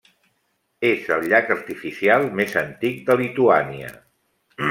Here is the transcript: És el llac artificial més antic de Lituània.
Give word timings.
És 0.87 1.09
el 1.15 1.25
llac 1.33 1.51
artificial 1.57 2.25
més 2.41 2.57
antic 2.63 2.97
de 3.11 3.17
Lituània. 3.23 3.93